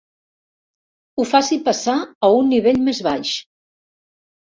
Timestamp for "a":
2.29-2.31